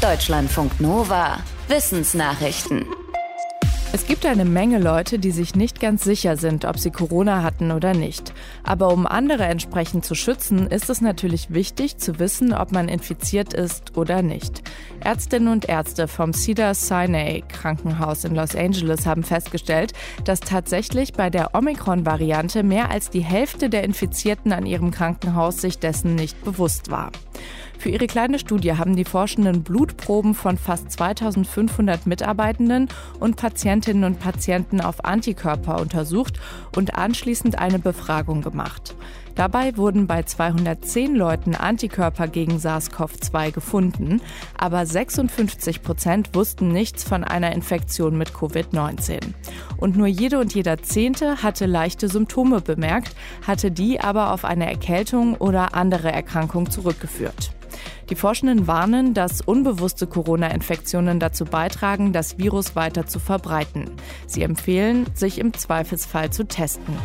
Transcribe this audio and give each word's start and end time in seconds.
Deutschlandfunk 0.00 0.80
Nova. 0.80 1.38
Wissensnachrichten. 1.66 2.86
Es 3.92 4.06
gibt 4.06 4.26
eine 4.26 4.44
Menge 4.44 4.78
Leute, 4.78 5.18
die 5.18 5.32
sich 5.32 5.56
nicht 5.56 5.80
ganz 5.80 6.04
sicher 6.04 6.36
sind, 6.36 6.66
ob 6.66 6.78
sie 6.78 6.92
Corona 6.92 7.42
hatten 7.42 7.72
oder 7.72 7.94
nicht. 7.94 8.32
Aber 8.62 8.92
um 8.92 9.06
andere 9.08 9.44
entsprechend 9.46 10.04
zu 10.04 10.14
schützen, 10.14 10.68
ist 10.68 10.88
es 10.88 11.00
natürlich 11.00 11.52
wichtig 11.52 11.96
zu 11.96 12.20
wissen, 12.20 12.52
ob 12.52 12.70
man 12.70 12.88
infiziert 12.88 13.54
ist 13.54 13.96
oder 13.96 14.22
nicht. 14.22 14.62
Ärztinnen 15.00 15.48
und 15.48 15.68
Ärzte 15.68 16.06
vom 16.06 16.32
Cedar 16.32 16.74
Sinai 16.74 17.42
Krankenhaus 17.48 18.22
in 18.24 18.36
Los 18.36 18.54
Angeles 18.54 19.04
haben 19.04 19.24
festgestellt, 19.24 19.94
dass 20.24 20.38
tatsächlich 20.38 21.14
bei 21.14 21.28
der 21.28 21.56
Omikron-Variante 21.56 22.62
mehr 22.62 22.92
als 22.92 23.10
die 23.10 23.24
Hälfte 23.24 23.68
der 23.68 23.82
Infizierten 23.82 24.52
an 24.52 24.64
ihrem 24.64 24.92
Krankenhaus 24.92 25.60
sich 25.60 25.80
dessen 25.80 26.14
nicht 26.14 26.44
bewusst 26.44 26.92
war. 26.92 27.10
Für 27.78 27.90
ihre 27.90 28.08
kleine 28.08 28.40
Studie 28.40 28.72
haben 28.72 28.96
die 28.96 29.04
Forschenden 29.04 29.62
Blutproben 29.62 30.34
von 30.34 30.58
fast 30.58 30.90
2500 30.90 32.06
Mitarbeitenden 32.06 32.88
und 33.20 33.36
Patientinnen 33.36 34.02
und 34.02 34.18
Patienten 34.18 34.80
auf 34.80 35.04
Antikörper 35.04 35.80
untersucht 35.80 36.40
und 36.74 36.96
anschließend 36.96 37.56
eine 37.60 37.78
Befragung 37.78 38.42
gemacht. 38.42 38.96
Dabei 39.36 39.76
wurden 39.76 40.08
bei 40.08 40.24
210 40.24 41.14
Leuten 41.14 41.54
Antikörper 41.54 42.26
gegen 42.26 42.58
SARS-CoV-2 42.58 43.52
gefunden, 43.52 44.20
aber 44.58 44.84
56 44.84 45.80
Prozent 45.82 46.34
wussten 46.34 46.72
nichts 46.72 47.04
von 47.04 47.22
einer 47.22 47.52
Infektion 47.52 48.18
mit 48.18 48.30
Covid-19. 48.30 49.20
Und 49.76 49.96
nur 49.96 50.08
jede 50.08 50.40
und 50.40 50.52
jeder 50.52 50.82
Zehnte 50.82 51.44
hatte 51.44 51.66
leichte 51.66 52.08
Symptome 52.08 52.60
bemerkt, 52.60 53.14
hatte 53.46 53.70
die 53.70 54.00
aber 54.00 54.32
auf 54.32 54.44
eine 54.44 54.68
Erkältung 54.68 55.36
oder 55.36 55.76
andere 55.76 56.10
Erkrankung 56.10 56.68
zurückgeführt. 56.68 57.52
Die 58.10 58.14
Forschenden 58.14 58.66
warnen, 58.66 59.12
dass 59.12 59.42
unbewusste 59.42 60.06
Corona-Infektionen 60.06 61.20
dazu 61.20 61.44
beitragen, 61.44 62.12
das 62.12 62.38
Virus 62.38 62.74
weiter 62.74 63.06
zu 63.06 63.18
verbreiten. 63.18 63.90
Sie 64.26 64.42
empfehlen, 64.42 65.06
sich 65.14 65.38
im 65.38 65.52
Zweifelsfall 65.52 66.30
zu 66.30 66.46
testen. 66.46 66.96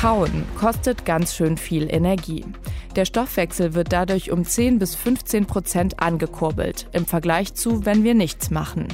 Kauen 0.00 0.44
kostet 0.58 1.04
ganz 1.04 1.34
schön 1.34 1.56
viel 1.56 1.92
Energie. 1.92 2.44
Der 2.96 3.06
Stoffwechsel 3.06 3.72
wird 3.72 3.90
dadurch 3.90 4.30
um 4.30 4.44
10 4.44 4.78
bis 4.78 4.94
15 4.94 5.46
Prozent 5.46 6.00
angekurbelt, 6.00 6.88
im 6.92 7.06
Vergleich 7.06 7.54
zu, 7.54 7.86
wenn 7.86 8.04
wir 8.04 8.12
nichts 8.12 8.50
machen. 8.50 8.86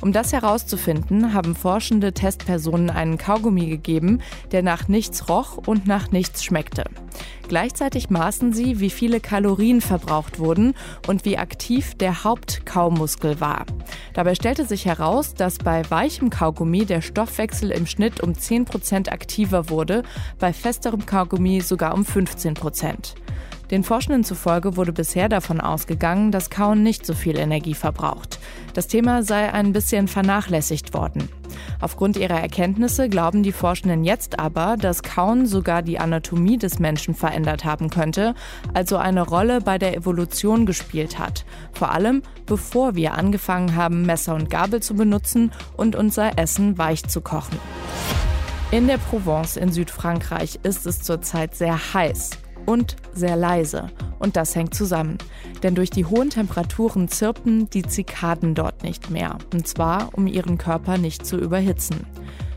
Um 0.00 0.12
das 0.12 0.32
herauszufinden, 0.32 1.34
haben 1.34 1.54
forschende 1.54 2.12
Testpersonen 2.12 2.90
einen 2.90 3.16
Kaugummi 3.16 3.66
gegeben, 3.66 4.20
der 4.50 4.64
nach 4.64 4.88
nichts 4.88 5.28
roch 5.28 5.56
und 5.56 5.86
nach 5.86 6.10
nichts 6.10 6.42
schmeckte. 6.42 6.82
Gleichzeitig 7.46 8.10
maßen 8.10 8.52
sie, 8.52 8.80
wie 8.80 8.90
viele 8.90 9.20
Kalorien 9.20 9.80
verbraucht 9.80 10.40
wurden 10.40 10.74
und 11.06 11.24
wie 11.24 11.38
aktiv 11.38 11.94
der 11.94 12.24
Hauptkaumuskel 12.24 13.40
war. 13.40 13.66
Dabei 14.14 14.34
stellte 14.34 14.64
sich 14.64 14.84
heraus, 14.86 15.34
dass 15.34 15.58
bei 15.58 15.88
weichem 15.90 16.28
Kaugummi 16.28 16.86
der 16.86 17.02
Stoffwechsel 17.02 17.70
im 17.70 17.86
Schnitt 17.86 18.20
um 18.20 18.34
10 18.34 18.64
Prozent 18.64 19.12
aktiver 19.12 19.70
wurde, 19.70 20.02
bei 20.40 20.52
festerem 20.52 21.06
Kaugummi 21.06 21.60
sogar 21.60 21.94
um 21.94 22.04
15 22.04 22.54
Prozent. 22.54 23.14
Den 23.74 23.82
Forschenden 23.82 24.22
zufolge 24.22 24.76
wurde 24.76 24.92
bisher 24.92 25.28
davon 25.28 25.60
ausgegangen, 25.60 26.30
dass 26.30 26.48
Kauen 26.48 26.84
nicht 26.84 27.04
so 27.04 27.12
viel 27.12 27.36
Energie 27.36 27.74
verbraucht. 27.74 28.38
Das 28.72 28.86
Thema 28.86 29.24
sei 29.24 29.52
ein 29.52 29.72
bisschen 29.72 30.06
vernachlässigt 30.06 30.94
worden. 30.94 31.28
Aufgrund 31.80 32.16
ihrer 32.16 32.38
Erkenntnisse 32.40 33.08
glauben 33.08 33.42
die 33.42 33.50
Forschenden 33.50 34.04
jetzt 34.04 34.38
aber, 34.38 34.76
dass 34.76 35.02
Kauen 35.02 35.46
sogar 35.46 35.82
die 35.82 35.98
Anatomie 35.98 36.56
des 36.56 36.78
Menschen 36.78 37.16
verändert 37.16 37.64
haben 37.64 37.90
könnte, 37.90 38.36
also 38.74 38.96
eine 38.96 39.22
Rolle 39.22 39.60
bei 39.60 39.76
der 39.76 39.96
Evolution 39.96 40.66
gespielt 40.66 41.18
hat. 41.18 41.44
Vor 41.72 41.90
allem, 41.90 42.22
bevor 42.46 42.94
wir 42.94 43.14
angefangen 43.14 43.74
haben, 43.74 44.06
Messer 44.06 44.36
und 44.36 44.50
Gabel 44.50 44.84
zu 44.84 44.94
benutzen 44.94 45.50
und 45.76 45.96
unser 45.96 46.38
Essen 46.38 46.78
weich 46.78 47.02
zu 47.08 47.20
kochen. 47.20 47.58
In 48.70 48.86
der 48.86 48.98
Provence 48.98 49.56
in 49.56 49.72
Südfrankreich 49.72 50.60
ist 50.62 50.86
es 50.86 51.02
zurzeit 51.02 51.56
sehr 51.56 51.92
heiß 51.92 52.38
und 52.66 52.96
sehr 53.12 53.36
leise. 53.36 53.90
Und 54.18 54.36
das 54.36 54.54
hängt 54.54 54.74
zusammen. 54.74 55.18
Denn 55.62 55.74
durch 55.74 55.90
die 55.90 56.06
hohen 56.06 56.30
Temperaturen 56.30 57.08
zirpen 57.08 57.68
die 57.70 57.82
Zikaden 57.82 58.54
dort 58.54 58.82
nicht 58.82 59.10
mehr. 59.10 59.38
Und 59.52 59.68
zwar, 59.68 60.10
um 60.12 60.26
ihren 60.26 60.58
Körper 60.58 60.98
nicht 60.98 61.26
zu 61.26 61.36
überhitzen. 61.36 62.06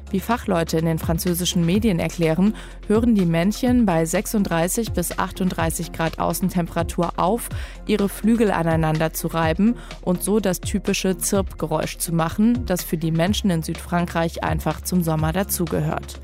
Wie 0.09 0.21
Fachleute 0.21 0.77
in 0.77 0.85
den 0.85 0.99
französischen 0.99 1.65
Medien 1.65 1.99
erklären, 1.99 2.55
hören 2.87 3.13
die 3.13 3.25
Männchen 3.25 3.85
bei 3.85 4.05
36 4.05 4.93
bis 4.93 5.17
38 5.17 5.91
Grad 5.91 6.19
Außentemperatur 6.19 7.13
auf, 7.17 7.49
ihre 7.87 8.07
Flügel 8.07 8.51
aneinander 8.51 9.11
zu 9.11 9.27
reiben 9.27 9.75
und 10.01 10.23
so 10.23 10.39
das 10.39 10.61
typische 10.61 11.17
Zirpgeräusch 11.17 11.97
zu 11.97 12.13
machen, 12.13 12.65
das 12.65 12.83
für 12.83 12.97
die 12.97 13.11
Menschen 13.11 13.49
in 13.49 13.63
Südfrankreich 13.63 14.45
einfach 14.45 14.79
zum 14.79 15.03
Sommer 15.03 15.33
dazugehört. 15.33 16.21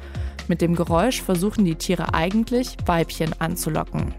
Mit 0.48 0.62
dem 0.62 0.76
Geräusch 0.76 1.22
versuchen 1.22 1.66
die 1.66 1.76
Tiere 1.76 2.14
eigentlich, 2.14 2.76
Weibchen 2.86 3.34
anzulocken. 3.40 4.14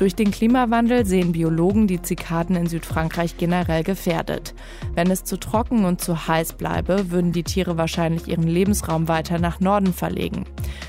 Durch 0.00 0.14
den 0.14 0.30
Klimawandel 0.30 1.04
sehen 1.04 1.32
Biologen 1.32 1.86
die 1.86 2.00
Zikaden 2.00 2.56
in 2.56 2.66
Südfrankreich 2.66 3.36
generell 3.36 3.82
gefährdet. 3.82 4.54
Wenn 4.94 5.10
es 5.10 5.24
zu 5.24 5.38
trocken 5.38 5.84
und 5.84 6.00
zu 6.00 6.26
heiß 6.26 6.54
bleibe, 6.54 7.10
würden 7.10 7.32
die 7.32 7.42
Tiere 7.42 7.76
wahrscheinlich 7.76 8.26
ihren 8.26 8.46
Lebensraum 8.46 9.08
weiter 9.08 9.38
nach 9.38 9.60
Norden 9.60 9.92
verlegen. 9.92 10.46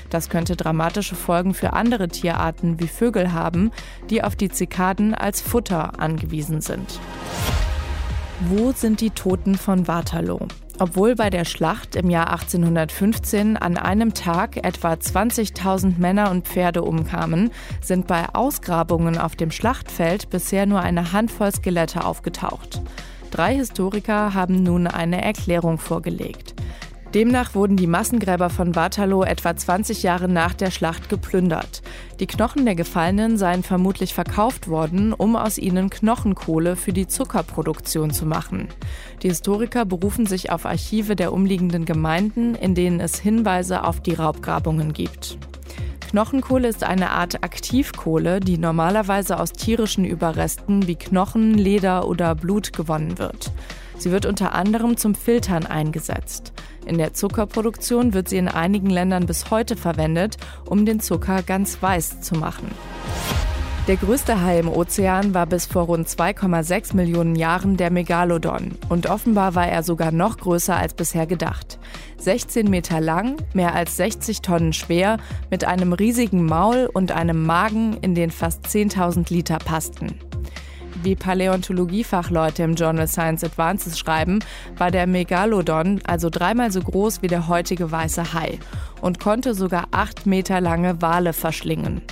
Das 0.08 0.30
könnte 0.30 0.56
dramatische 0.56 1.14
Folgen 1.14 1.52
für 1.52 1.74
andere 1.74 2.08
Tierarten 2.08 2.80
wie 2.80 2.88
Vögel 2.88 3.34
haben, 3.34 3.70
die 4.08 4.24
auf 4.24 4.34
die 4.34 4.48
Zikaden 4.48 5.14
als 5.14 5.42
Futter 5.42 6.00
angewiesen 6.00 6.62
sind. 6.62 6.98
Wo 8.48 8.72
sind 8.72 9.02
die 9.02 9.10
Toten 9.10 9.56
von 9.56 9.86
Waterloo? 9.88 10.48
Obwohl 10.82 11.14
bei 11.14 11.30
der 11.30 11.44
Schlacht 11.44 11.94
im 11.94 12.10
Jahr 12.10 12.32
1815 12.32 13.56
an 13.56 13.76
einem 13.76 14.14
Tag 14.14 14.56
etwa 14.56 14.94
20.000 14.94 16.00
Männer 16.00 16.32
und 16.32 16.48
Pferde 16.48 16.82
umkamen, 16.82 17.52
sind 17.80 18.08
bei 18.08 18.24
Ausgrabungen 18.32 19.16
auf 19.16 19.36
dem 19.36 19.52
Schlachtfeld 19.52 20.28
bisher 20.28 20.66
nur 20.66 20.80
eine 20.80 21.12
Handvoll 21.12 21.52
Skelette 21.52 22.02
aufgetaucht. 22.04 22.82
Drei 23.30 23.54
Historiker 23.54 24.34
haben 24.34 24.64
nun 24.64 24.88
eine 24.88 25.22
Erklärung 25.22 25.78
vorgelegt. 25.78 26.51
Demnach 27.14 27.54
wurden 27.54 27.76
die 27.76 27.86
Massengräber 27.86 28.48
von 28.48 28.74
Waterloo 28.74 29.22
etwa 29.22 29.54
20 29.54 30.02
Jahre 30.02 30.28
nach 30.28 30.54
der 30.54 30.70
Schlacht 30.70 31.10
geplündert. 31.10 31.82
Die 32.20 32.26
Knochen 32.26 32.64
der 32.64 32.74
Gefallenen 32.74 33.36
seien 33.36 33.62
vermutlich 33.62 34.14
verkauft 34.14 34.66
worden, 34.66 35.12
um 35.12 35.36
aus 35.36 35.58
ihnen 35.58 35.90
Knochenkohle 35.90 36.74
für 36.74 36.94
die 36.94 37.06
Zuckerproduktion 37.06 38.12
zu 38.12 38.24
machen. 38.24 38.68
Die 39.22 39.28
Historiker 39.28 39.84
berufen 39.84 40.24
sich 40.24 40.50
auf 40.50 40.64
Archive 40.64 41.14
der 41.14 41.34
umliegenden 41.34 41.84
Gemeinden, 41.84 42.54
in 42.54 42.74
denen 42.74 42.98
es 42.98 43.18
Hinweise 43.18 43.84
auf 43.84 44.00
die 44.00 44.14
Raubgrabungen 44.14 44.94
gibt. 44.94 45.36
Knochenkohle 46.08 46.68
ist 46.68 46.82
eine 46.82 47.10
Art 47.10 47.44
Aktivkohle, 47.44 48.40
die 48.40 48.56
normalerweise 48.56 49.38
aus 49.38 49.52
tierischen 49.52 50.06
Überresten 50.06 50.86
wie 50.86 50.96
Knochen, 50.96 51.54
Leder 51.54 52.08
oder 52.08 52.34
Blut 52.34 52.72
gewonnen 52.72 53.18
wird. 53.18 53.52
Sie 53.98 54.10
wird 54.10 54.24
unter 54.24 54.54
anderem 54.54 54.96
zum 54.96 55.14
Filtern 55.14 55.66
eingesetzt. 55.66 56.52
In 56.86 56.98
der 56.98 57.14
Zuckerproduktion 57.14 58.12
wird 58.14 58.28
sie 58.28 58.38
in 58.38 58.48
einigen 58.48 58.90
Ländern 58.90 59.26
bis 59.26 59.50
heute 59.50 59.76
verwendet, 59.76 60.36
um 60.66 60.84
den 60.84 61.00
Zucker 61.00 61.42
ganz 61.42 61.80
weiß 61.80 62.20
zu 62.20 62.34
machen. 62.34 62.70
Der 63.88 63.96
größte 63.96 64.40
Hai 64.40 64.60
im 64.60 64.68
Ozean 64.68 65.34
war 65.34 65.46
bis 65.46 65.66
vor 65.66 65.82
rund 65.84 66.06
2,6 66.06 66.94
Millionen 66.94 67.34
Jahren 67.34 67.76
der 67.76 67.90
Megalodon 67.90 68.76
und 68.88 69.08
offenbar 69.10 69.56
war 69.56 69.66
er 69.66 69.82
sogar 69.82 70.12
noch 70.12 70.38
größer 70.38 70.76
als 70.76 70.94
bisher 70.94 71.26
gedacht. 71.26 71.80
16 72.18 72.70
Meter 72.70 73.00
lang, 73.00 73.38
mehr 73.54 73.74
als 73.74 73.96
60 73.96 74.40
Tonnen 74.40 74.72
schwer, 74.72 75.16
mit 75.50 75.64
einem 75.64 75.92
riesigen 75.92 76.46
Maul 76.46 76.88
und 76.92 77.10
einem 77.10 77.44
Magen, 77.44 77.96
in 78.02 78.14
den 78.14 78.30
fast 78.30 78.66
10.000 78.66 79.32
Liter 79.32 79.58
passten. 79.58 80.14
Wie 81.02 81.16
Paläontologiefachleute 81.16 82.62
im 82.62 82.74
Journal 82.74 83.08
Science 83.08 83.42
Advances 83.42 83.98
schreiben, 83.98 84.38
war 84.76 84.92
der 84.92 85.08
Megalodon 85.08 86.00
also 86.04 86.30
dreimal 86.30 86.70
so 86.70 86.80
groß 86.80 87.22
wie 87.22 87.26
der 87.26 87.48
heutige 87.48 87.90
weiße 87.90 88.34
Hai 88.34 88.60
und 89.00 89.18
konnte 89.18 89.54
sogar 89.54 89.88
acht 89.90 90.26
Meter 90.26 90.60
lange 90.60 91.02
Wale 91.02 91.32
verschlingen. 91.32 92.02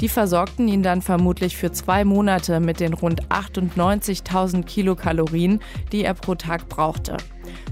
Die 0.00 0.08
versorgten 0.08 0.68
ihn 0.68 0.82
dann 0.82 1.02
vermutlich 1.02 1.56
für 1.56 1.72
zwei 1.72 2.04
Monate 2.04 2.60
mit 2.60 2.80
den 2.80 2.94
rund 2.94 3.28
98.000 3.28 4.64
Kilokalorien, 4.64 5.60
die 5.92 6.04
er 6.04 6.14
pro 6.14 6.34
Tag 6.34 6.68
brauchte. 6.68 7.16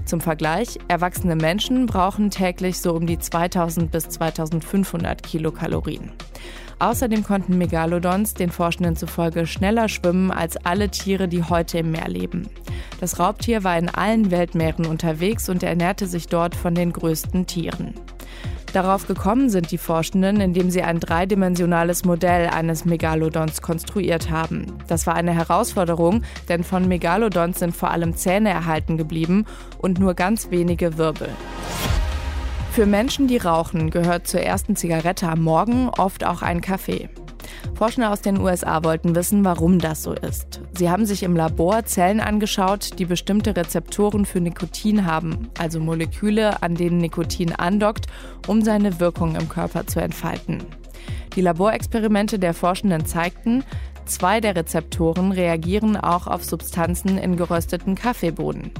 Zum 0.05 0.21
Vergleich, 0.21 0.79
erwachsene 0.87 1.35
Menschen 1.35 1.85
brauchen 1.85 2.29
täglich 2.29 2.79
so 2.79 2.93
um 2.93 3.07
die 3.07 3.19
2000 3.19 3.91
bis 3.91 4.09
2500 4.09 5.23
Kilokalorien. 5.23 6.11
Außerdem 6.79 7.23
konnten 7.23 7.57
Megalodons 7.57 8.33
den 8.33 8.49
Forschenden 8.51 8.95
zufolge 8.95 9.47
schneller 9.47 9.87
schwimmen 9.87 10.31
als 10.31 10.57
alle 10.65 10.89
Tiere, 10.89 11.27
die 11.27 11.43
heute 11.43 11.77
im 11.77 11.91
Meer 11.91 12.09
leben. 12.09 12.49
Das 12.99 13.19
Raubtier 13.19 13.63
war 13.63 13.77
in 13.77 13.89
allen 13.89 14.31
Weltmeeren 14.31 14.85
unterwegs 14.85 15.49
und 15.49 15.63
ernährte 15.63 16.07
sich 16.07 16.27
dort 16.27 16.55
von 16.55 16.75
den 16.75 16.91
größten 16.91 17.47
Tieren. 17.47 17.93
Darauf 18.73 19.05
gekommen 19.05 19.51
sind 19.51 19.69
die 19.69 19.77
Forschenden, 19.77 20.41
indem 20.41 20.71
sie 20.71 20.81
ein 20.81 20.99
dreidimensionales 20.99 22.05
Modell 22.05 22.47
eines 22.47 22.85
Megalodons 22.85 23.61
konstruiert 23.61 24.31
haben. 24.31 24.65
Das 24.87 25.05
war 25.05 25.13
eine 25.13 25.31
Herausforderung, 25.31 26.23
denn 26.49 26.63
von 26.63 26.87
Megalodons 26.87 27.59
sind 27.59 27.75
vor 27.75 27.91
allem 27.91 28.15
Zähne 28.15 28.49
erhalten 28.49 28.97
geblieben 28.97 29.45
und 29.77 29.99
nur 29.99 30.15
ganz 30.15 30.49
wenige 30.49 30.97
Wirbel. 30.97 31.29
Für 32.71 32.87
Menschen, 32.87 33.27
die 33.27 33.37
rauchen, 33.37 33.91
gehört 33.91 34.25
zur 34.25 34.41
ersten 34.41 34.75
Zigarette 34.75 35.29
am 35.29 35.43
Morgen 35.43 35.89
oft 35.89 36.25
auch 36.25 36.41
ein 36.41 36.59
Kaffee. 36.59 37.09
Forscher 37.75 38.11
aus 38.11 38.21
den 38.21 38.39
USA 38.39 38.83
wollten 38.83 39.15
wissen, 39.15 39.43
warum 39.43 39.79
das 39.79 40.03
so 40.03 40.13
ist. 40.13 40.61
Sie 40.77 40.89
haben 40.89 41.05
sich 41.05 41.23
im 41.23 41.35
Labor 41.35 41.85
Zellen 41.85 42.19
angeschaut, 42.19 42.99
die 42.99 43.05
bestimmte 43.05 43.55
Rezeptoren 43.55 44.25
für 44.25 44.39
Nikotin 44.39 45.05
haben, 45.05 45.49
also 45.57 45.79
Moleküle, 45.79 46.61
an 46.61 46.75
denen 46.75 46.99
Nikotin 46.99 47.53
andockt, 47.53 48.07
um 48.47 48.61
seine 48.61 48.99
Wirkung 48.99 49.35
im 49.35 49.49
Körper 49.49 49.87
zu 49.87 50.01
entfalten. 50.01 50.63
Die 51.35 51.41
Laborexperimente 51.41 52.37
der 52.37 52.53
Forschenden 52.53 53.05
zeigten, 53.05 53.63
zwei 54.05 54.39
der 54.39 54.55
Rezeptoren 54.55 55.31
reagieren 55.31 55.97
auch 55.97 56.27
auf 56.27 56.43
Substanzen 56.43 57.17
in 57.17 57.37
gerösteten 57.37 57.95
Kaffeebohnen. 57.95 58.71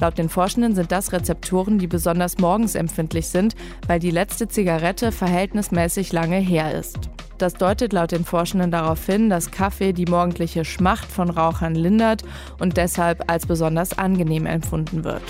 Laut 0.00 0.18
den 0.18 0.28
Forschenden 0.28 0.74
sind 0.74 0.90
das 0.90 1.12
Rezeptoren, 1.12 1.78
die 1.78 1.86
besonders 1.86 2.38
morgens 2.38 2.74
empfindlich 2.74 3.28
sind, 3.28 3.54
weil 3.86 4.00
die 4.00 4.10
letzte 4.10 4.48
Zigarette 4.48 5.12
verhältnismäßig 5.12 6.12
lange 6.12 6.38
her 6.38 6.76
ist. 6.76 7.10
Das 7.38 7.54
deutet 7.54 7.92
laut 7.92 8.12
den 8.12 8.24
Forschenden 8.24 8.70
darauf 8.70 9.04
hin, 9.06 9.28
dass 9.28 9.50
Kaffee 9.50 9.92
die 9.92 10.06
morgendliche 10.06 10.64
Schmacht 10.64 11.10
von 11.10 11.30
Rauchern 11.30 11.74
lindert 11.74 12.22
und 12.58 12.76
deshalb 12.76 13.30
als 13.30 13.46
besonders 13.46 13.98
angenehm 13.98 14.46
empfunden 14.46 15.04
wird. 15.04 15.22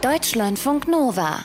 Deutschlandfunk 0.00 0.88
Nova 0.88 1.44